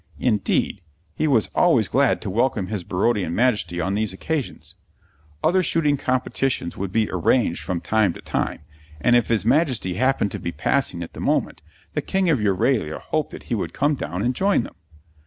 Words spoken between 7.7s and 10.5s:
time to time, and if his Majesty happened to